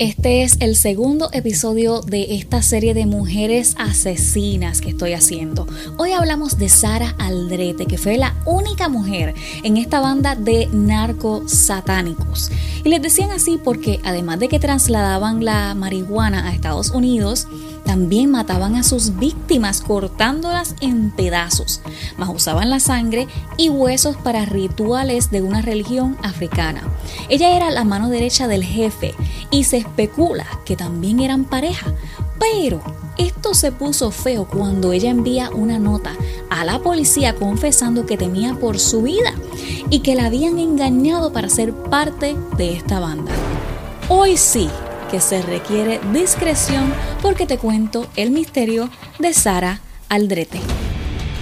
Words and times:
Este 0.00 0.44
es 0.44 0.56
el 0.60 0.76
segundo 0.76 1.28
episodio 1.30 2.00
de 2.00 2.34
esta 2.36 2.62
serie 2.62 2.94
de 2.94 3.04
mujeres 3.04 3.74
asesinas 3.78 4.80
que 4.80 4.88
estoy 4.88 5.12
haciendo. 5.12 5.66
Hoy 5.98 6.12
hablamos 6.12 6.56
de 6.56 6.70
Sara 6.70 7.14
Aldrete, 7.18 7.84
que 7.84 7.98
fue 7.98 8.16
la 8.16 8.34
única 8.46 8.88
mujer 8.88 9.34
en 9.62 9.76
esta 9.76 10.00
banda 10.00 10.36
de 10.36 10.68
narcos 10.72 11.52
satánicos. 11.52 12.50
Y 12.82 12.88
les 12.88 13.02
decían 13.02 13.30
así 13.30 13.60
porque 13.62 14.00
además 14.02 14.40
de 14.40 14.48
que 14.48 14.58
trasladaban 14.58 15.44
la 15.44 15.74
marihuana 15.74 16.48
a 16.48 16.54
Estados 16.54 16.92
Unidos, 16.92 17.46
también 17.84 18.30
mataban 18.30 18.76
a 18.76 18.82
sus 18.82 19.18
víctimas 19.18 19.80
cortándolas 19.80 20.76
en 20.80 21.10
pedazos, 21.10 21.80
más 22.16 22.28
usaban 22.28 22.70
la 22.70 22.78
sangre 22.78 23.26
y 23.56 23.68
huesos 23.68 24.16
para 24.16 24.44
rituales 24.44 25.30
de 25.30 25.42
una 25.42 25.60
religión 25.60 26.16
africana. 26.22 26.82
Ella 27.28 27.56
era 27.56 27.70
la 27.70 27.84
mano 27.84 28.08
derecha 28.08 28.46
del 28.46 28.64
jefe 28.64 29.14
y 29.50 29.64
se 29.64 29.84
especula 29.90 30.46
que 30.64 30.76
también 30.76 31.20
eran 31.20 31.44
pareja, 31.44 31.92
pero 32.38 32.80
esto 33.18 33.54
se 33.54 33.72
puso 33.72 34.10
feo 34.10 34.46
cuando 34.46 34.92
ella 34.92 35.10
envía 35.10 35.50
una 35.50 35.78
nota 35.78 36.12
a 36.48 36.64
la 36.64 36.78
policía 36.78 37.34
confesando 37.34 38.06
que 38.06 38.16
temía 38.16 38.54
por 38.54 38.78
su 38.78 39.02
vida 39.02 39.34
y 39.90 40.00
que 40.00 40.14
la 40.14 40.26
habían 40.26 40.58
engañado 40.58 41.32
para 41.32 41.48
ser 41.48 41.74
parte 41.74 42.36
de 42.56 42.72
esta 42.72 43.00
banda. 43.00 43.32
Hoy 44.08 44.36
sí, 44.36 44.68
que 45.10 45.20
se 45.20 45.42
requiere 45.42 46.00
discreción 46.12 46.92
porque 47.20 47.46
te 47.46 47.58
cuento 47.58 48.06
el 48.16 48.30
misterio 48.30 48.88
de 49.18 49.34
Sara 49.34 49.80
Aldrete. 50.08 50.60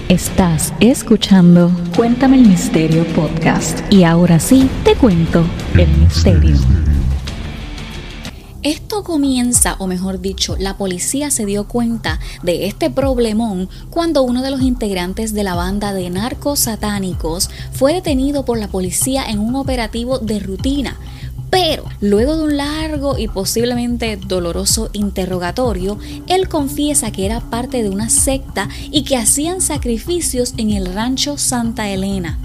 Estás 0.08 0.72
escuchando 0.80 1.70
Cuéntame 1.94 2.38
el 2.38 2.48
Misterio 2.48 3.04
Podcast. 3.08 3.80
Y 3.92 4.04
ahora 4.04 4.40
sí, 4.40 4.70
te 4.82 4.94
cuento 4.94 5.44
el 5.74 5.88
misterio. 5.98 6.56
Esto 8.64 9.04
comienza, 9.04 9.76
o 9.78 9.86
mejor 9.86 10.20
dicho, 10.20 10.56
la 10.58 10.76
policía 10.76 11.30
se 11.30 11.46
dio 11.46 11.68
cuenta 11.68 12.18
de 12.42 12.66
este 12.66 12.90
problemón 12.90 13.68
cuando 13.88 14.24
uno 14.24 14.42
de 14.42 14.50
los 14.50 14.62
integrantes 14.62 15.32
de 15.32 15.44
la 15.44 15.54
banda 15.54 15.92
de 15.92 16.10
narcos 16.10 16.58
satánicos 16.58 17.50
fue 17.70 17.94
detenido 17.94 18.44
por 18.44 18.58
la 18.58 18.66
policía 18.66 19.26
en 19.26 19.38
un 19.38 19.54
operativo 19.54 20.18
de 20.18 20.40
rutina. 20.40 20.96
Pero 21.50 21.84
luego 22.00 22.36
de 22.36 22.42
un 22.42 22.56
largo 22.56 23.16
y 23.16 23.28
posiblemente 23.28 24.16
doloroso 24.16 24.90
interrogatorio, 24.92 25.96
él 26.26 26.48
confiesa 26.48 27.12
que 27.12 27.26
era 27.26 27.40
parte 27.40 27.84
de 27.84 27.90
una 27.90 28.10
secta 28.10 28.68
y 28.90 29.04
que 29.04 29.16
hacían 29.16 29.60
sacrificios 29.60 30.54
en 30.56 30.70
el 30.70 30.92
rancho 30.92 31.38
Santa 31.38 31.88
Elena 31.88 32.38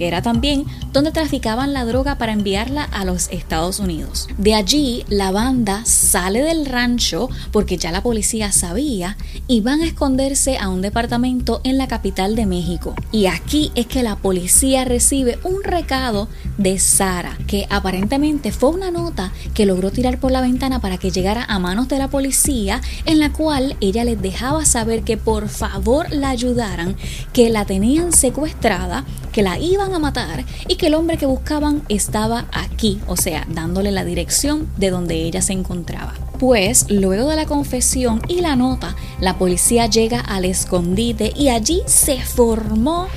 que 0.00 0.08
era 0.08 0.22
también 0.22 0.64
donde 0.94 1.10
traficaban 1.10 1.74
la 1.74 1.84
droga 1.84 2.16
para 2.16 2.32
enviarla 2.32 2.84
a 2.84 3.04
los 3.04 3.28
Estados 3.28 3.80
Unidos. 3.80 4.28
De 4.38 4.54
allí, 4.54 5.04
la 5.10 5.30
banda 5.30 5.82
sale 5.84 6.40
del 6.42 6.64
rancho 6.64 7.28
porque 7.52 7.76
ya 7.76 7.92
la 7.92 8.02
policía 8.02 8.50
sabía 8.50 9.18
y 9.46 9.60
van 9.60 9.82
a 9.82 9.86
esconderse 9.86 10.56
a 10.56 10.70
un 10.70 10.80
departamento 10.80 11.60
en 11.64 11.76
la 11.76 11.86
capital 11.86 12.34
de 12.34 12.46
México. 12.46 12.94
Y 13.12 13.26
aquí 13.26 13.72
es 13.74 13.86
que 13.88 14.02
la 14.02 14.16
policía 14.16 14.86
recibe 14.86 15.38
un 15.44 15.62
recado 15.62 16.28
de 16.60 16.78
Sara, 16.78 17.38
que 17.46 17.66
aparentemente 17.70 18.52
fue 18.52 18.68
una 18.68 18.90
nota 18.90 19.32
que 19.54 19.64
logró 19.64 19.90
tirar 19.90 20.18
por 20.18 20.30
la 20.30 20.42
ventana 20.42 20.80
para 20.80 20.98
que 20.98 21.10
llegara 21.10 21.44
a 21.44 21.58
manos 21.58 21.88
de 21.88 21.98
la 21.98 22.08
policía, 22.08 22.82
en 23.06 23.18
la 23.18 23.32
cual 23.32 23.76
ella 23.80 24.04
les 24.04 24.20
dejaba 24.20 24.66
saber 24.66 25.02
que 25.02 25.16
por 25.16 25.48
favor 25.48 26.12
la 26.12 26.28
ayudaran, 26.28 26.96
que 27.32 27.48
la 27.48 27.64
tenían 27.64 28.12
secuestrada, 28.12 29.04
que 29.32 29.42
la 29.42 29.58
iban 29.58 29.94
a 29.94 29.98
matar 29.98 30.44
y 30.68 30.76
que 30.76 30.88
el 30.88 30.94
hombre 30.94 31.16
que 31.16 31.26
buscaban 31.26 31.82
estaba 31.88 32.46
aquí, 32.52 33.00
o 33.06 33.16
sea, 33.16 33.46
dándole 33.48 33.90
la 33.90 34.04
dirección 34.04 34.68
de 34.76 34.90
donde 34.90 35.14
ella 35.14 35.40
se 35.40 35.54
encontraba. 35.54 36.12
Pues 36.38 36.90
luego 36.90 37.28
de 37.28 37.36
la 37.36 37.46
confesión 37.46 38.20
y 38.28 38.40
la 38.40 38.56
nota, 38.56 38.96
la 39.20 39.38
policía 39.38 39.86
llega 39.86 40.20
al 40.20 40.44
escondite 40.44 41.32
y 41.36 41.48
allí 41.48 41.82
se 41.86 42.20
formó 42.22 43.08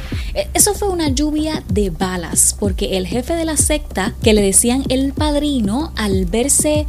eso 0.53 0.73
fue 0.73 0.89
una 0.89 1.09
lluvia 1.09 1.63
de 1.67 1.89
balas, 1.89 2.55
porque 2.59 2.97
el 2.97 3.07
jefe 3.07 3.35
de 3.35 3.45
la 3.45 3.57
secta, 3.57 4.13
que 4.23 4.33
le 4.33 4.41
decían 4.41 4.83
el 4.89 5.13
padrino, 5.13 5.91
al 5.95 6.25
verse, 6.25 6.87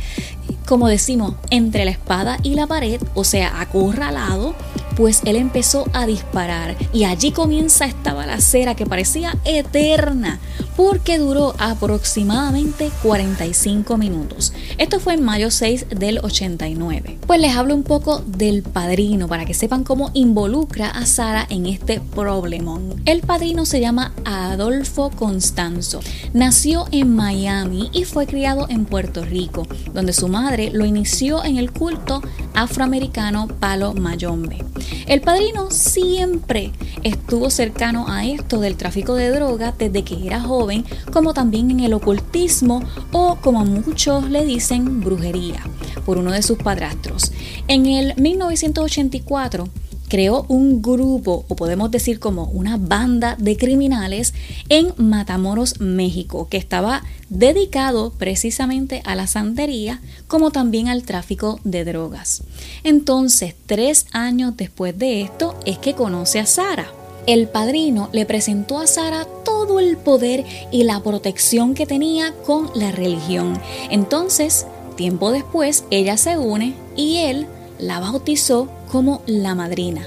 como 0.66 0.88
decimos, 0.88 1.34
entre 1.50 1.84
la 1.84 1.90
espada 1.90 2.38
y 2.42 2.54
la 2.54 2.66
pared, 2.66 3.00
o 3.14 3.24
sea, 3.24 3.60
acorralado, 3.60 4.54
pues 4.96 5.20
él 5.24 5.36
empezó 5.36 5.86
a 5.92 6.06
disparar. 6.06 6.76
Y 6.92 7.04
allí 7.04 7.32
comienza 7.32 7.84
esta 7.84 8.14
balacera 8.14 8.74
que 8.74 8.86
parecía 8.86 9.36
eterna 9.44 10.40
porque 10.76 11.18
duró 11.18 11.54
aproximadamente 11.58 12.90
45 13.02 13.96
minutos. 13.96 14.52
Esto 14.78 15.00
fue 15.00 15.14
en 15.14 15.22
mayo 15.22 15.50
6 15.50 15.86
del 15.90 16.18
89. 16.18 17.18
Pues 17.26 17.40
les 17.40 17.56
hablo 17.56 17.74
un 17.74 17.82
poco 17.82 18.20
del 18.26 18.62
padrino 18.62 19.28
para 19.28 19.44
que 19.44 19.54
sepan 19.54 19.84
cómo 19.84 20.10
involucra 20.14 20.88
a 20.88 21.06
Sara 21.06 21.46
en 21.48 21.66
este 21.66 22.00
problemón. 22.00 23.02
El 23.04 23.20
padrino 23.20 23.66
se 23.66 23.80
llama 23.80 24.12
Adolfo 24.24 25.10
Constanzo. 25.10 26.00
Nació 26.32 26.86
en 26.90 27.14
Miami 27.14 27.90
y 27.92 28.04
fue 28.04 28.26
criado 28.26 28.66
en 28.68 28.84
Puerto 28.84 29.24
Rico, 29.24 29.66
donde 29.92 30.12
su 30.12 30.28
madre 30.28 30.70
lo 30.72 30.84
inició 30.84 31.44
en 31.44 31.56
el 31.56 31.72
culto 31.72 32.22
afroamericano 32.54 33.48
Palo 33.48 33.94
Mayombe. 33.94 34.64
El 35.06 35.20
padrino 35.20 35.70
siempre 35.70 36.72
estuvo 37.02 37.50
cercano 37.50 38.06
a 38.08 38.26
esto 38.26 38.60
del 38.60 38.76
tráfico 38.76 39.14
de 39.14 39.30
droga 39.30 39.74
desde 39.78 40.02
que 40.02 40.26
era 40.26 40.40
joven, 40.40 40.84
como 41.12 41.34
también 41.34 41.70
en 41.70 41.80
el 41.80 41.94
ocultismo 41.94 42.82
o 43.12 43.36
como 43.36 43.64
muchos 43.64 44.30
le 44.30 44.44
dicen 44.44 45.00
brujería, 45.00 45.62
por 46.04 46.18
uno 46.18 46.32
de 46.32 46.42
sus 46.42 46.58
padrastros. 46.58 47.32
En 47.68 47.86
el 47.86 48.14
1984, 48.16 49.68
creó 50.08 50.44
un 50.48 50.82
grupo, 50.82 51.44
o 51.48 51.56
podemos 51.56 51.90
decir 51.90 52.20
como 52.20 52.44
una 52.44 52.76
banda 52.76 53.36
de 53.38 53.56
criminales 53.56 54.34
en 54.68 54.92
Matamoros, 54.96 55.80
México, 55.80 56.48
que 56.48 56.56
estaba 56.56 57.02
dedicado 57.28 58.12
precisamente 58.12 59.02
a 59.04 59.14
la 59.14 59.26
santería 59.26 60.00
como 60.28 60.50
también 60.50 60.88
al 60.88 61.02
tráfico 61.02 61.60
de 61.64 61.84
drogas. 61.84 62.42
Entonces, 62.84 63.54
tres 63.66 64.06
años 64.12 64.56
después 64.56 64.98
de 64.98 65.22
esto 65.22 65.54
es 65.64 65.78
que 65.78 65.94
conoce 65.94 66.38
a 66.38 66.46
Sara. 66.46 66.92
El 67.26 67.48
padrino 67.48 68.10
le 68.12 68.26
presentó 68.26 68.78
a 68.78 68.86
Sara 68.86 69.26
todo 69.44 69.80
el 69.80 69.96
poder 69.96 70.44
y 70.70 70.84
la 70.84 71.02
protección 71.02 71.74
que 71.74 71.86
tenía 71.86 72.34
con 72.44 72.70
la 72.74 72.92
religión. 72.92 73.58
Entonces, 73.90 74.66
tiempo 74.96 75.32
después, 75.32 75.84
ella 75.90 76.18
se 76.18 76.36
une 76.36 76.74
y 76.96 77.16
él 77.16 77.46
la 77.78 77.98
bautizó 77.98 78.68
como 78.94 79.22
la 79.26 79.56
madrina. 79.56 80.06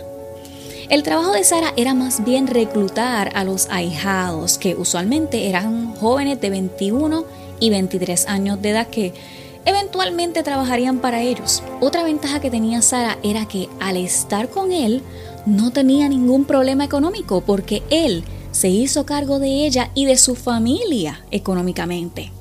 El 0.88 1.04
trabajo 1.04 1.34
de 1.34 1.44
Sara 1.44 1.74
era 1.76 1.94
más 1.94 2.24
bien 2.24 2.48
reclutar 2.48 3.32
a 3.36 3.44
los 3.44 3.68
ahijados, 3.70 4.58
que 4.58 4.76
usualmente 4.76 5.50
eran 5.50 5.94
jóvenes 5.96 6.40
de 6.40 6.50
21 6.52 7.26
y 7.60 7.70
23 7.70 8.28
años 8.28 8.62
de 8.62 8.70
edad 8.70 8.88
que 8.88 9.14
eventualmente 9.66 10.42
trabajarían 10.42 11.00
para 11.00 11.22
ellos. 11.22 11.64
Otra 11.82 12.06
ventaja 12.06 12.40
que 12.40 12.50
tenía 12.50 12.82
Sara 12.82 13.18
era 13.24 13.46
que 13.46 13.68
al 13.82 13.98
estar 13.98 14.48
con 14.48 14.72
él 14.72 15.04
no 15.46 15.72
tenía 15.72 16.08
ningún 16.08 16.46
problema 16.46 16.86
económico 16.86 17.42
porque 17.42 17.84
él 17.90 18.24
se 18.52 18.70
hizo 18.70 19.06
cargo 19.06 19.40
de 19.40 19.66
ella 19.66 19.92
y 19.96 20.06
de 20.06 20.18
su 20.18 20.34
familia 20.34 21.26
económicamente. 21.32 22.32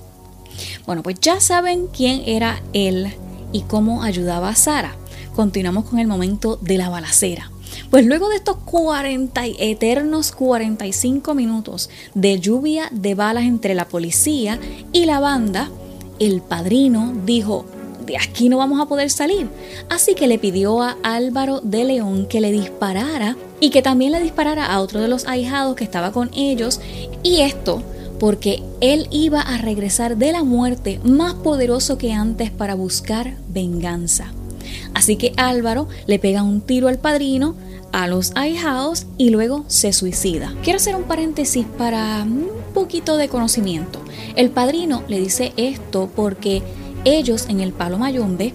Bueno, 0.86 1.02
pues 1.02 1.18
ya 1.20 1.40
saben 1.40 1.88
quién 1.88 2.22
era 2.24 2.62
él 2.72 3.12
y 3.50 3.62
cómo 3.62 4.04
ayudaba 4.04 4.50
a 4.50 4.54
Sara 4.54 4.96
continuamos 5.36 5.84
con 5.84 5.98
el 5.98 6.08
momento 6.08 6.58
de 6.62 6.78
la 6.78 6.88
balacera. 6.88 7.50
Pues 7.90 8.06
luego 8.06 8.30
de 8.30 8.36
estos 8.36 8.56
40 8.56 9.44
eternos 9.58 10.32
45 10.32 11.34
minutos 11.34 11.90
de 12.14 12.40
lluvia 12.40 12.88
de 12.90 13.14
balas 13.14 13.44
entre 13.44 13.74
la 13.74 13.86
policía 13.86 14.58
y 14.92 15.04
la 15.04 15.20
banda, 15.20 15.70
el 16.18 16.40
padrino 16.40 17.12
dijo, 17.26 17.66
de 18.06 18.16
aquí 18.16 18.48
no 18.48 18.56
vamos 18.58 18.80
a 18.80 18.86
poder 18.86 19.10
salir. 19.10 19.48
Así 19.90 20.14
que 20.14 20.26
le 20.26 20.38
pidió 20.38 20.82
a 20.82 20.96
Álvaro 21.02 21.60
de 21.60 21.84
León 21.84 22.26
que 22.26 22.40
le 22.40 22.50
disparara 22.50 23.36
y 23.60 23.70
que 23.70 23.82
también 23.82 24.12
le 24.12 24.22
disparara 24.22 24.66
a 24.66 24.80
otro 24.80 25.00
de 25.00 25.08
los 25.08 25.26
ahijados 25.26 25.76
que 25.76 25.84
estaba 25.84 26.12
con 26.12 26.30
ellos. 26.34 26.80
Y 27.22 27.42
esto 27.42 27.82
porque 28.18 28.62
él 28.80 29.06
iba 29.10 29.40
a 29.40 29.58
regresar 29.58 30.16
de 30.16 30.32
la 30.32 30.44
muerte 30.44 30.98
más 31.04 31.34
poderoso 31.34 31.98
que 31.98 32.14
antes 32.14 32.50
para 32.50 32.74
buscar 32.74 33.36
venganza. 33.48 34.32
Así 34.96 35.16
que 35.16 35.34
Álvaro 35.36 35.88
le 36.06 36.18
pega 36.18 36.42
un 36.42 36.62
tiro 36.62 36.88
al 36.88 36.96
padrino, 36.98 37.54
a 37.92 38.08
los 38.08 38.32
ahijados 38.34 39.04
y 39.18 39.28
luego 39.28 39.66
se 39.66 39.92
suicida. 39.92 40.54
Quiero 40.62 40.78
hacer 40.78 40.96
un 40.96 41.02
paréntesis 41.02 41.66
para 41.76 42.22
un 42.22 42.48
poquito 42.72 43.18
de 43.18 43.28
conocimiento. 43.28 44.00
El 44.36 44.48
padrino 44.48 45.02
le 45.06 45.20
dice 45.20 45.52
esto 45.58 46.08
porque 46.16 46.62
ellos 47.04 47.44
en 47.50 47.60
el 47.60 47.74
Palo 47.74 47.98
Mayombe 47.98 48.54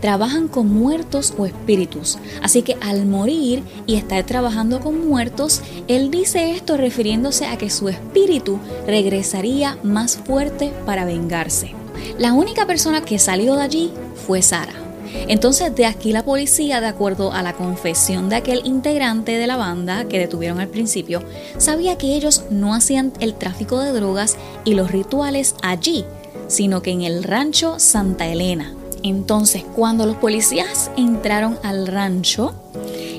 trabajan 0.00 0.48
con 0.48 0.72
muertos 0.72 1.34
o 1.36 1.44
espíritus. 1.44 2.18
Así 2.42 2.62
que 2.62 2.78
al 2.80 3.04
morir 3.04 3.62
y 3.86 3.96
estar 3.96 4.24
trabajando 4.24 4.80
con 4.80 5.06
muertos, 5.06 5.60
él 5.88 6.10
dice 6.10 6.52
esto 6.52 6.78
refiriéndose 6.78 7.44
a 7.44 7.58
que 7.58 7.68
su 7.68 7.90
espíritu 7.90 8.58
regresaría 8.86 9.76
más 9.82 10.16
fuerte 10.16 10.72
para 10.86 11.04
vengarse. 11.04 11.74
la 12.18 12.32
única 12.32 12.66
persona 12.66 13.02
que 13.02 13.18
salió 13.18 13.56
de 13.56 13.62
allí 13.62 13.92
fue 14.26 14.40
Sara. 14.40 14.81
Entonces, 15.28 15.74
de 15.74 15.86
aquí 15.86 16.12
la 16.12 16.24
policía, 16.24 16.80
de 16.80 16.86
acuerdo 16.86 17.32
a 17.32 17.42
la 17.42 17.52
confesión 17.52 18.28
de 18.28 18.36
aquel 18.36 18.62
integrante 18.64 19.32
de 19.32 19.46
la 19.46 19.56
banda 19.56 20.06
que 20.06 20.18
detuvieron 20.18 20.60
al 20.60 20.68
principio, 20.68 21.22
sabía 21.58 21.98
que 21.98 22.14
ellos 22.14 22.44
no 22.50 22.74
hacían 22.74 23.12
el 23.20 23.34
tráfico 23.34 23.80
de 23.80 23.92
drogas 23.92 24.36
y 24.64 24.74
los 24.74 24.90
rituales 24.90 25.54
allí, 25.62 26.04
sino 26.48 26.82
que 26.82 26.90
en 26.90 27.02
el 27.02 27.22
rancho 27.24 27.78
Santa 27.78 28.26
Elena. 28.26 28.74
Entonces, 29.02 29.64
cuando 29.74 30.06
los 30.06 30.16
policías 30.16 30.90
entraron 30.96 31.58
al 31.62 31.86
rancho, 31.86 32.54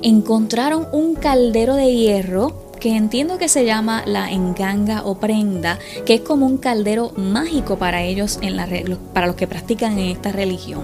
encontraron 0.02 0.88
un 0.92 1.16
caldero 1.16 1.76
de 1.76 1.94
hierro 1.94 2.64
que 2.80 2.96
entiendo 2.98 3.38
que 3.38 3.48
se 3.48 3.64
llama 3.64 4.04
la 4.06 4.30
enganga 4.32 5.04
o 5.06 5.18
prenda, 5.18 5.80
que 6.06 6.16
es 6.16 6.22
como 6.22 6.46
un 6.46 6.58
caldero 6.58 7.14
mágico 7.16 7.78
para 7.78 8.04
ellos, 8.04 8.40
en 8.42 8.58
la, 8.58 8.68
para 9.14 9.28
los 9.28 9.38
que 9.38 9.48
practican 9.48 9.98
en 9.98 10.10
esta 10.10 10.34
religión. 10.34 10.82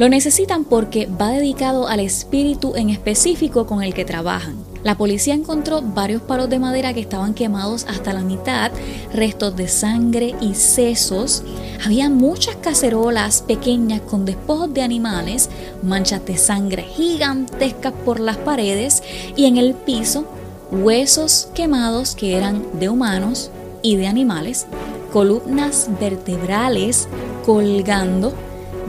Lo 0.00 0.08
necesitan 0.08 0.64
porque 0.64 1.06
va 1.06 1.28
dedicado 1.28 1.86
al 1.86 2.00
espíritu 2.00 2.72
en 2.74 2.88
específico 2.88 3.66
con 3.66 3.82
el 3.82 3.92
que 3.92 4.06
trabajan. 4.06 4.56
La 4.82 4.96
policía 4.96 5.34
encontró 5.34 5.82
varios 5.82 6.22
palos 6.22 6.48
de 6.48 6.58
madera 6.58 6.94
que 6.94 7.00
estaban 7.00 7.34
quemados 7.34 7.84
hasta 7.86 8.14
la 8.14 8.22
mitad, 8.22 8.72
restos 9.12 9.54
de 9.56 9.68
sangre 9.68 10.34
y 10.40 10.54
sesos. 10.54 11.42
Había 11.84 12.08
muchas 12.08 12.56
cacerolas 12.56 13.42
pequeñas 13.42 14.00
con 14.00 14.24
despojos 14.24 14.72
de 14.72 14.80
animales, 14.80 15.50
manchas 15.82 16.24
de 16.24 16.38
sangre 16.38 16.84
gigantescas 16.84 17.92
por 17.92 18.20
las 18.20 18.38
paredes 18.38 19.02
y 19.36 19.44
en 19.44 19.58
el 19.58 19.74
piso 19.74 20.24
huesos 20.72 21.50
quemados 21.54 22.14
que 22.14 22.38
eran 22.38 22.64
de 22.80 22.88
humanos 22.88 23.50
y 23.82 23.96
de 23.96 24.06
animales, 24.06 24.66
columnas 25.12 25.90
vertebrales 26.00 27.06
colgando 27.44 28.32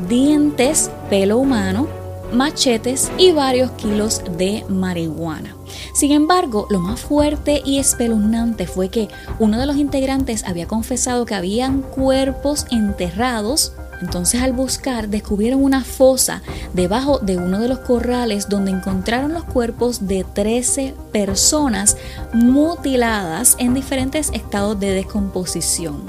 dientes, 0.08 0.90
pelo 1.10 1.38
humano, 1.38 1.88
machetes 2.34 3.12
y 3.18 3.32
varios 3.32 3.72
kilos 3.72 4.22
de 4.38 4.66
marihuana. 4.70 5.56
Sin 5.94 6.12
embargo, 6.12 6.68
lo 6.70 6.80
más 6.80 7.00
fuerte 7.00 7.62
y 7.66 7.80
espeluznante 7.80 8.68
fue 8.68 8.90
que 8.90 9.10
uno 9.40 9.60
de 9.60 9.66
los 9.66 9.78
integrantes 9.78 10.44
había 10.46 10.68
confesado 10.68 11.26
que 11.26 11.36
habían 11.36 11.82
cuerpos 11.82 12.66
enterrados. 12.72 13.74
Entonces 14.02 14.42
al 14.42 14.54
buscar 14.54 15.10
descubrieron 15.10 15.64
una 15.64 15.84
fosa 15.84 16.42
debajo 16.74 17.20
de 17.20 17.38
uno 17.38 17.60
de 17.60 17.68
los 17.68 17.80
corrales 17.80 18.50
donde 18.50 18.72
encontraron 18.72 19.34
los 19.34 19.44
cuerpos 19.44 20.08
de 20.08 20.24
13 20.24 20.96
personas 21.12 21.98
mutiladas 22.34 23.56
en 23.60 23.76
diferentes 23.76 24.32
estados 24.34 24.80
de 24.80 24.92
descomposición 24.92 26.04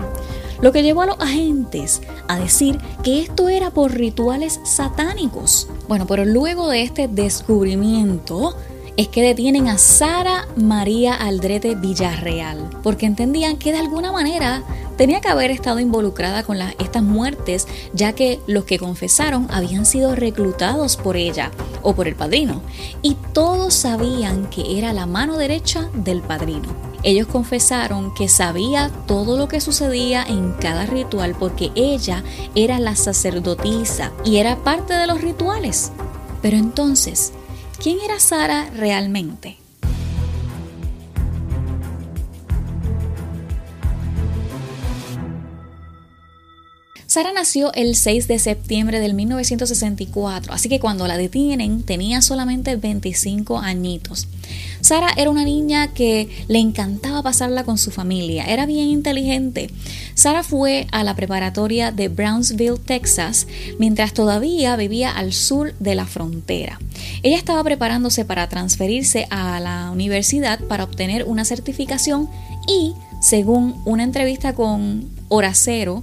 lo 0.62 0.72
que 0.72 0.82
llevó 0.82 1.02
a 1.02 1.06
los 1.06 1.20
agentes 1.20 2.00
a 2.28 2.38
decir 2.38 2.78
que 3.04 3.20
esto 3.20 3.50
era 3.50 3.70
por 3.70 3.92
rituales 3.92 4.60
satánicos. 4.64 5.68
Bueno, 5.88 6.06
pero 6.06 6.24
luego 6.24 6.68
de 6.68 6.82
este 6.82 7.08
descubrimiento, 7.08 8.56
es 8.96 9.08
que 9.08 9.22
detienen 9.22 9.68
a 9.68 9.78
Sara 9.78 10.46
María 10.56 11.14
Aldrete 11.14 11.74
Villarreal, 11.74 12.68
porque 12.82 13.06
entendían 13.06 13.56
que 13.56 13.72
de 13.72 13.78
alguna 13.78 14.12
manera 14.12 14.62
tenía 14.96 15.20
que 15.20 15.28
haber 15.28 15.50
estado 15.50 15.80
involucrada 15.80 16.42
con 16.42 16.58
estas 16.78 17.02
muertes, 17.02 17.66
ya 17.94 18.12
que 18.12 18.40
los 18.46 18.64
que 18.64 18.78
confesaron 18.78 19.48
habían 19.50 19.86
sido 19.86 20.14
reclutados 20.14 20.96
por 20.96 21.16
ella 21.16 21.50
o 21.82 21.94
por 21.94 22.06
el 22.06 22.16
padrino, 22.16 22.62
y 23.00 23.16
todos 23.32 23.74
sabían 23.74 24.48
que 24.50 24.78
era 24.78 24.92
la 24.92 25.06
mano 25.06 25.38
derecha 25.38 25.88
del 25.94 26.20
padrino. 26.20 26.91
Ellos 27.04 27.26
confesaron 27.26 28.14
que 28.14 28.28
sabía 28.28 28.90
todo 29.06 29.36
lo 29.36 29.48
que 29.48 29.60
sucedía 29.60 30.22
en 30.22 30.52
cada 30.52 30.86
ritual 30.86 31.34
porque 31.38 31.72
ella 31.74 32.22
era 32.54 32.78
la 32.78 32.94
sacerdotisa 32.94 34.12
y 34.24 34.36
era 34.36 34.62
parte 34.62 34.94
de 34.94 35.08
los 35.08 35.20
rituales. 35.20 35.90
Pero 36.42 36.56
entonces, 36.56 37.32
¿quién 37.80 37.98
era 38.00 38.20
Sara 38.20 38.70
realmente? 38.76 39.58
Sara 47.12 47.30
nació 47.34 47.74
el 47.74 47.94
6 47.94 48.26
de 48.26 48.38
septiembre 48.38 48.98
del 48.98 49.12
1964, 49.12 50.54
así 50.54 50.70
que 50.70 50.80
cuando 50.80 51.06
la 51.06 51.18
detienen 51.18 51.82
tenía 51.82 52.22
solamente 52.22 52.76
25 52.76 53.58
añitos. 53.58 54.28
Sara 54.82 55.10
era 55.16 55.30
una 55.30 55.44
niña 55.44 55.94
que 55.94 56.28
le 56.48 56.58
encantaba 56.58 57.22
pasarla 57.22 57.62
con 57.62 57.78
su 57.78 57.92
familia, 57.92 58.44
era 58.46 58.66
bien 58.66 58.88
inteligente. 58.88 59.70
Sara 60.14 60.42
fue 60.42 60.88
a 60.90 61.04
la 61.04 61.14
preparatoria 61.14 61.92
de 61.92 62.08
Brownsville, 62.08 62.78
Texas, 62.84 63.46
mientras 63.78 64.12
todavía 64.12 64.74
vivía 64.74 65.12
al 65.12 65.32
sur 65.32 65.72
de 65.78 65.94
la 65.94 66.04
frontera. 66.04 66.80
Ella 67.22 67.36
estaba 67.36 67.62
preparándose 67.62 68.24
para 68.24 68.48
transferirse 68.48 69.28
a 69.30 69.60
la 69.60 69.90
universidad 69.92 70.58
para 70.64 70.82
obtener 70.82 71.24
una 71.26 71.44
certificación 71.44 72.28
y, 72.66 72.94
según 73.20 73.80
una 73.84 74.02
entrevista 74.02 74.52
con 74.52 75.08
Horacero, 75.28 76.02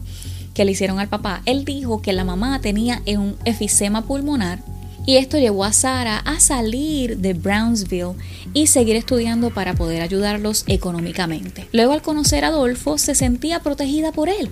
que 0.54 0.64
le 0.64 0.72
hicieron 0.72 1.00
al 1.00 1.10
papá, 1.10 1.42
él 1.46 1.66
dijo 1.66 2.02
que 2.02 2.14
la 2.14 2.24
mamá 2.24 2.62
tenía 2.62 3.02
un 3.08 3.36
efisema 3.44 4.04
pulmonar 4.04 4.60
y 5.09 5.17
esto 5.17 5.39
llevó 5.39 5.63
a 5.63 5.73
Sara 5.73 6.19
a 6.19 6.39
salir 6.39 7.17
de 7.17 7.33
Brownsville 7.33 8.13
y 8.53 8.67
seguir 8.67 8.95
estudiando 8.95 9.51
para 9.51 9.73
poder 9.73 10.03
ayudarlos 10.03 10.65
económicamente. 10.67 11.67
Luego 11.71 11.94
al 11.94 12.03
conocer 12.03 12.45
a 12.45 12.50
Adolfo 12.50 13.00
se 13.00 13.15
sentía 13.15 13.61
protegida 13.61 14.11
por 14.11 14.29
él. 14.29 14.51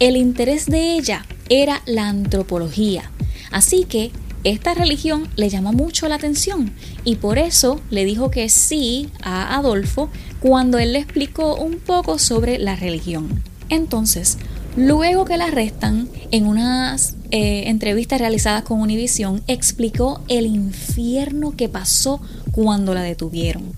El 0.00 0.18
interés 0.18 0.66
de 0.66 0.98
ella 0.98 1.24
era 1.48 1.80
la 1.86 2.06
antropología. 2.06 3.10
Así 3.50 3.84
que 3.84 4.10
esta 4.44 4.74
religión 4.74 5.26
le 5.36 5.48
llamó 5.48 5.72
mucho 5.72 6.06
la 6.06 6.16
atención 6.16 6.74
y 7.04 7.14
por 7.14 7.38
eso 7.38 7.80
le 7.88 8.04
dijo 8.04 8.30
que 8.30 8.50
sí 8.50 9.08
a 9.22 9.56
Adolfo 9.56 10.10
cuando 10.38 10.78
él 10.78 10.92
le 10.92 10.98
explicó 10.98 11.56
un 11.56 11.78
poco 11.78 12.18
sobre 12.18 12.58
la 12.58 12.76
religión. 12.76 13.42
Entonces, 13.70 14.36
Luego 14.76 15.24
que 15.24 15.36
la 15.36 15.46
arrestan, 15.46 16.08
en 16.32 16.48
unas 16.48 17.13
eh, 17.30 17.64
entrevistas 17.68 18.20
realizadas 18.20 18.62
con 18.62 18.80
Univision, 18.80 19.42
explicó 19.46 20.20
el 20.28 20.46
infierno 20.46 21.52
que 21.56 21.68
pasó 21.68 22.20
cuando 22.52 22.94
la 22.94 23.02
detuvieron. 23.02 23.72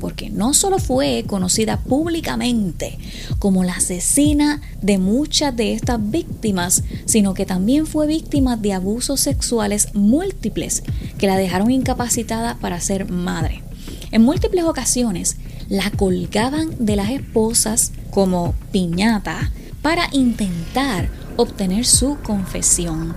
Porque 0.00 0.30
no 0.30 0.52
solo 0.52 0.78
fue 0.78 1.24
conocida 1.28 1.78
públicamente 1.78 2.98
como 3.38 3.62
la 3.62 3.74
asesina 3.74 4.60
de 4.80 4.98
muchas 4.98 5.54
de 5.54 5.74
estas 5.74 5.98
víctimas, 6.10 6.82
sino 7.04 7.34
que 7.34 7.46
también 7.46 7.86
fue 7.86 8.06
víctima 8.06 8.56
de 8.56 8.72
abusos 8.72 9.20
sexuales 9.20 9.94
múltiples 9.94 10.82
que 11.18 11.28
la 11.28 11.36
dejaron 11.36 11.70
incapacitada 11.70 12.56
para 12.60 12.80
ser 12.80 13.10
madre. 13.10 13.62
En 14.10 14.22
múltiples 14.22 14.64
ocasiones 14.64 15.36
la 15.68 15.90
colgaban 15.90 16.70
de 16.78 16.96
las 16.96 17.10
esposas 17.10 17.92
como 18.10 18.54
piñata 18.72 19.52
para 19.80 20.08
intentar 20.12 21.08
obtener 21.36 21.84
su 21.84 22.18
confesión. 22.22 23.14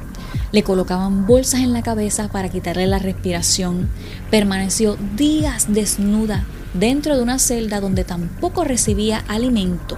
Le 0.52 0.64
colocaban 0.64 1.26
bolsas 1.26 1.62
en 1.62 1.74
la 1.74 1.82
cabeza 1.82 2.30
para 2.30 2.50
quitarle 2.50 2.88
la 2.88 3.00
respiración. 3.00 3.90
Permaneció 4.32 4.98
días 5.16 5.68
desnuda 5.70 6.46
dentro 6.74 7.16
de 7.16 7.24
una 7.24 7.40
celda 7.40 7.82
donde 7.82 8.04
tampoco 8.04 8.64
recibía 8.64 9.24
alimento. 9.28 9.98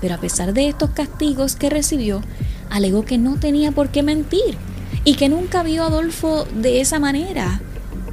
Pero 0.00 0.14
a 0.14 0.18
pesar 0.18 0.54
de 0.54 0.68
estos 0.68 0.90
castigos 0.90 1.56
que 1.56 1.70
recibió, 1.70 2.22
alegó 2.70 3.04
que 3.04 3.18
no 3.18 3.36
tenía 3.36 3.72
por 3.72 3.88
qué 3.88 4.02
mentir 4.02 4.56
y 5.04 5.14
que 5.14 5.28
nunca 5.28 5.62
vio 5.62 5.84
a 5.84 5.86
Adolfo 5.86 6.46
de 6.54 6.80
esa 6.80 6.98
manera. 6.98 7.60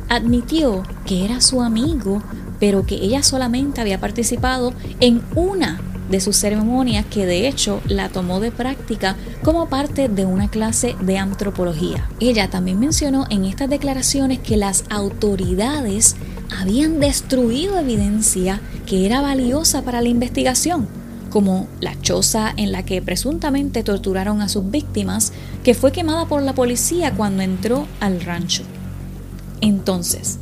Admitió 0.09 0.83
que 1.05 1.25
era 1.25 1.41
su 1.41 1.61
amigo, 1.61 2.21
pero 2.59 2.85
que 2.85 2.95
ella 2.95 3.23
solamente 3.23 3.81
había 3.81 3.99
participado 3.99 4.73
en 4.99 5.21
una 5.35 5.79
de 6.09 6.19
sus 6.19 6.38
ceremonias 6.38 7.05
que 7.05 7.25
de 7.25 7.47
hecho 7.47 7.81
la 7.88 8.09
tomó 8.09 8.39
de 8.39 8.51
práctica 8.51 9.15
como 9.43 9.69
parte 9.69 10.07
de 10.07 10.25
una 10.25 10.50
clase 10.50 10.95
de 11.01 11.17
antropología. 11.17 12.09
Ella 12.19 12.50
también 12.50 12.79
mencionó 12.79 13.25
en 13.29 13.45
estas 13.45 13.69
declaraciones 13.69 14.39
que 14.39 14.57
las 14.57 14.83
autoridades 14.89 16.15
habían 16.59 17.00
destruido 17.00 17.79
evidencia 17.79 18.62
que 18.85 19.05
era 19.05 19.21
valiosa 19.21 19.81
para 19.81 20.01
la 20.01 20.09
investigación, 20.09 20.88
como 21.29 21.67
la 21.79 22.00
choza 22.01 22.53
en 22.55 22.71
la 22.71 22.83
que 22.83 23.01
presuntamente 23.01 23.83
torturaron 23.83 24.41
a 24.41 24.50
sus 24.50 24.69
víctimas, 24.69 25.33
que 25.63 25.74
fue 25.74 25.91
quemada 25.91 26.27
por 26.27 26.41
la 26.41 26.53
policía 26.53 27.13
cuando 27.13 27.41
entró 27.43 27.88
al 28.00 28.21
rancho. 28.21 28.63
Entonces, 29.62 30.38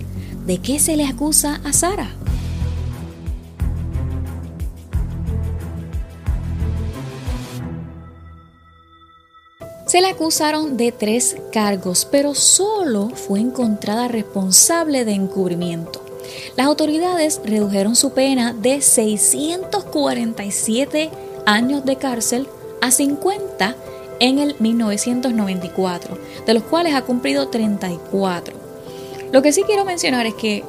¿de 0.45 0.57
qué 0.57 0.79
se 0.79 0.97
le 0.97 1.05
acusa 1.05 1.61
a 1.63 1.73
Sara? 1.73 2.09
Se 9.93 10.01
le 10.01 10.07
acusaron 10.07 10.75
de 10.75 10.91
tres 10.91 11.37
cargos, 11.51 12.07
pero 12.09 12.33
solo 12.33 13.09
fue 13.09 13.39
encontrada 13.39 14.07
responsable 14.07 15.05
de 15.05 15.11
encubrimiento. 15.11 16.03
Las 16.57 16.65
autoridades 16.65 17.39
redujeron 17.45 17.95
su 17.95 18.11
pena 18.11 18.53
de 18.53 18.81
647 18.81 21.11
años 21.45 21.85
de 21.85 21.97
cárcel 21.97 22.47
a 22.81 22.89
50 22.89 23.75
en 24.19 24.39
el 24.39 24.55
1994, 24.57 26.17
de 26.43 26.53
los 26.55 26.63
cuales 26.63 26.95
ha 26.95 27.03
cumplido 27.03 27.49
34. 27.49 28.55
Lo 29.31 29.43
que 29.43 29.53
sí 29.53 29.61
quiero 29.61 29.85
mencionar 29.85 30.25
es 30.25 30.33
que 30.33 30.63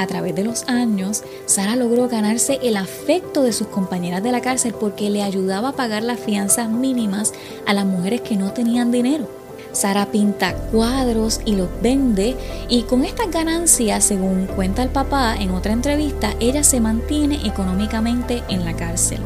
a 0.00 0.06
través 0.06 0.34
de 0.34 0.44
los 0.44 0.66
años, 0.66 1.24
Sara 1.44 1.76
logró 1.76 2.08
ganarse 2.08 2.58
el 2.62 2.78
afecto 2.78 3.42
de 3.42 3.52
sus 3.52 3.66
compañeras 3.66 4.22
de 4.22 4.32
la 4.32 4.40
cárcel 4.40 4.72
porque 4.72 5.10
le 5.10 5.22
ayudaba 5.22 5.68
a 5.68 5.72
pagar 5.72 6.02
las 6.02 6.18
fianzas 6.18 6.70
mínimas 6.70 7.34
a 7.66 7.74
las 7.74 7.84
mujeres 7.84 8.22
que 8.22 8.36
no 8.36 8.54
tenían 8.54 8.90
dinero. 8.90 9.28
Sara 9.72 10.06
pinta 10.06 10.54
cuadros 10.54 11.42
y 11.44 11.54
los 11.54 11.68
vende 11.82 12.34
y 12.70 12.84
con 12.84 13.04
estas 13.04 13.30
ganancias, 13.30 14.02
según 14.02 14.46
cuenta 14.46 14.82
el 14.82 14.88
papá 14.88 15.36
en 15.38 15.50
otra 15.50 15.72
entrevista, 15.72 16.34
ella 16.40 16.64
se 16.64 16.80
mantiene 16.80 17.46
económicamente 17.46 18.42
en 18.48 18.64
la 18.64 18.74
cárcel. 18.74 19.20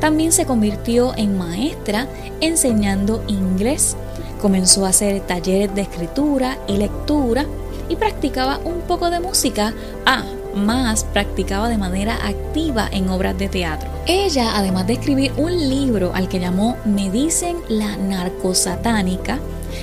También 0.00 0.32
se 0.32 0.44
convirtió 0.44 1.16
en 1.16 1.38
maestra 1.38 2.06
enseñando 2.42 3.24
inglés. 3.26 3.96
Comenzó 4.42 4.84
a 4.84 4.90
hacer 4.90 5.22
talleres 5.22 5.74
de 5.74 5.80
escritura 5.80 6.58
y 6.68 6.76
lectura 6.76 7.46
y 7.90 7.96
practicaba 7.96 8.58
un 8.64 8.80
poco 8.82 9.10
de 9.10 9.20
música. 9.20 9.74
Ah, 10.06 10.24
más 10.54 11.04
practicaba 11.04 11.68
de 11.68 11.76
manera 11.76 12.26
activa 12.26 12.88
en 12.90 13.10
obras 13.10 13.36
de 13.36 13.48
teatro. 13.48 13.90
Ella, 14.06 14.56
además 14.56 14.86
de 14.86 14.94
escribir 14.94 15.32
un 15.36 15.68
libro 15.68 16.12
al 16.14 16.28
que 16.28 16.40
llamó 16.40 16.76
Me 16.84 17.10
dicen 17.10 17.56
la 17.68 17.96
narcosatánica, 17.96 19.38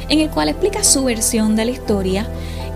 en 0.09 0.19
el 0.19 0.29
cual 0.29 0.49
explica 0.49 0.83
su 0.83 1.03
versión 1.03 1.55
de 1.55 1.65
la 1.65 1.71
historia, 1.71 2.27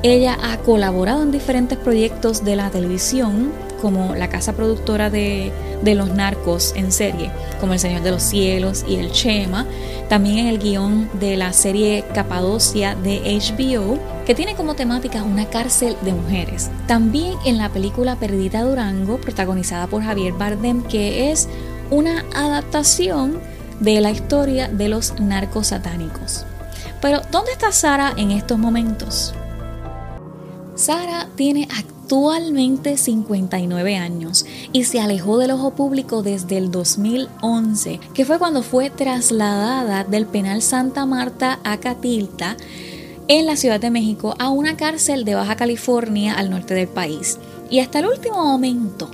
ella 0.04 0.38
ha 0.42 0.58
colaborado 0.58 1.22
en 1.22 1.32
diferentes 1.32 1.78
proyectos 1.78 2.44
de 2.44 2.56
la 2.56 2.70
televisión, 2.70 3.52
como 3.82 4.16
la 4.16 4.30
casa 4.30 4.54
productora 4.54 5.10
de, 5.10 5.52
los 5.84 6.10
narcos 6.12 6.74
en 6.76 6.92
serie, 6.92 7.32
como 7.62 7.74
El 7.74 7.80
Señor 7.80 8.02
de 8.02 8.12
los 8.12 8.24
Cielos 8.24 8.84
y 8.88 8.96
El 8.96 9.12
Chema, 9.12 9.66
también 10.10 10.40
en 10.40 10.48
el 10.48 10.60
guion 10.60 11.10
de 11.14 11.38
la 11.38 11.54
serie 11.54 12.04
Capadocia 12.14 12.96
de 12.96 13.22
HBO, 13.22 13.98
que 14.26 14.36
tiene 14.36 14.56
como 14.56 14.74
temática 14.74 15.24
una 15.24 15.46
cárcel 15.46 15.96
de 16.02 16.12
mujeres. 16.12 16.70
También 16.88 17.36
en 17.46 17.58
la 17.58 17.70
película 17.70 18.18
Perdita 18.18 18.64
Durango, 18.64 19.22
protagonizada 19.22 19.88
por 19.88 20.04
Javier 20.04 20.34
Bardem, 20.34 20.84
que 20.84 21.32
es 21.32 21.48
una 21.92 22.26
adaptación 22.34 23.40
de 23.80 24.02
la 24.02 24.12
historia 24.12 24.68
de 24.68 24.90
los 24.90 25.20
narcos 25.20 25.68
satánicos. 25.68 26.46
Pero, 27.02 27.22
¿dónde 27.32 27.52
está 27.52 27.72
Sara 27.72 28.14
en 28.18 28.32
estos 28.32 28.58
momentos? 28.58 29.34
Sara 30.76 31.28
tiene 31.36 31.68
actualmente 32.12 32.98
59 32.98 33.96
años 33.96 34.46
y 34.74 34.84
se 34.84 35.00
alejó 35.00 35.38
del 35.38 35.52
ojo 35.52 35.72
público 35.72 36.24
desde 36.24 36.58
el 36.58 36.70
2011, 36.70 38.02
que 38.14 38.26
fue 38.26 38.38
cuando 38.38 38.64
fue 38.64 38.90
trasladada 38.90 40.04
del 40.04 40.26
penal 40.26 40.62
Santa 40.62 41.06
Marta 41.06 41.62
a 41.64 41.78
Catilta 41.78 42.58
en 43.30 43.46
la 43.46 43.56
Ciudad 43.56 43.80
de 43.80 43.92
México 43.92 44.36
a 44.40 44.50
una 44.50 44.76
cárcel 44.76 45.24
de 45.24 45.36
Baja 45.36 45.56
California 45.56 46.34
al 46.34 46.50
norte 46.50 46.74
del 46.74 46.90
país. 46.90 47.38
Y 47.70 47.80
hasta 47.80 48.00
el 48.00 48.08
último 48.08 48.44
momento 48.44 49.10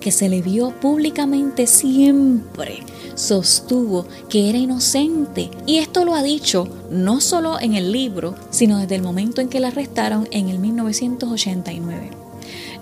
que 0.00 0.10
se 0.10 0.30
le 0.30 0.40
vio 0.40 0.70
públicamente 0.70 1.66
siempre 1.66 2.82
sostuvo 3.14 4.06
que 4.30 4.48
era 4.48 4.56
inocente. 4.56 5.50
Y 5.66 5.78
esto 5.78 6.06
lo 6.06 6.14
ha 6.14 6.22
dicho 6.22 6.66
no 6.90 7.20
solo 7.20 7.60
en 7.60 7.74
el 7.74 7.92
libro, 7.92 8.36
sino 8.48 8.78
desde 8.78 8.94
el 8.94 9.02
momento 9.02 9.42
en 9.42 9.50
que 9.50 9.60
la 9.60 9.68
arrestaron 9.68 10.26
en 10.30 10.48
el 10.48 10.58
1989. 10.60 12.17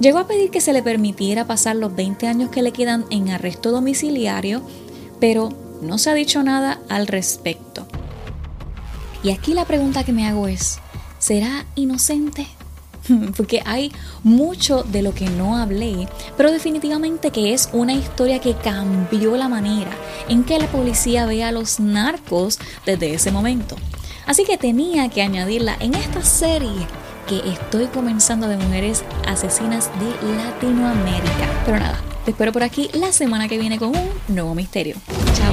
Llegó 0.01 0.19
a 0.19 0.27
pedir 0.27 0.51
que 0.51 0.61
se 0.61 0.73
le 0.73 0.83
permitiera 0.83 1.47
pasar 1.47 1.77
los 1.77 1.95
20 1.95 2.27
años 2.27 2.51
que 2.51 2.63
le 2.63 2.73
quedan 2.73 3.07
en 3.11 3.31
arresto 3.31 3.71
domiciliario, 3.71 4.63
pero 5.21 5.49
no 5.81 5.99
se 5.99 6.11
ha 6.11 6.15
dicho 6.15 6.43
nada 6.43 6.81
al 6.89 7.07
respecto. 7.07 7.87
Y 9.23 9.31
aquí 9.31 9.55
la 9.55 9.65
pregunta 9.65 10.05
que 10.05 10.13
me 10.13 10.27
hago 10.27 10.49
es, 10.49 10.79
¿será 11.19 11.65
inocente? 11.75 12.47
porque 13.37 13.63
hay 13.65 13.93
mucho 14.23 14.83
de 14.83 15.03
lo 15.03 15.15
que 15.15 15.29
no 15.31 15.57
hablé, 15.57 16.09
pero 16.37 16.51
definitivamente 16.53 17.31
que 17.31 17.55
es 17.55 17.69
una 17.73 17.93
historia 17.93 18.41
que 18.41 18.55
cambió 18.55 19.37
la 19.37 19.49
manera 19.49 19.91
en 20.29 20.45
que 20.45 20.59
la 20.59 20.67
policía 20.67 21.27
ve 21.27 21.45
a 21.45 21.53
los 21.53 21.81
narcos 21.81 22.59
desde 22.85 23.15
ese 23.15 23.31
momento. 23.31 23.77
Así 24.27 24.45
que 24.45 24.59
tenía 24.59 25.09
que 25.09 25.23
añadirla 25.23 25.77
en 25.79 25.95
esta 25.95 26.23
serie 26.23 26.87
que 27.27 27.39
estoy 27.49 27.87
comenzando 27.87 28.49
de 28.49 28.57
mujeres 28.57 29.05
asesinas 29.27 29.91
de 29.99 30.37
Latinoamérica. 30.37 31.63
Pero 31.65 31.79
nada, 31.79 32.01
te 32.25 32.31
espero 32.31 32.53
por 32.53 32.63
aquí 32.63 32.91
la 32.95 33.13
semana 33.13 33.49
que 33.49 33.59
viene 33.59 33.79
con 33.79 33.91
un 33.91 34.11
nuevo 34.29 34.55
misterio. 34.55 34.97
Chao. 35.35 35.46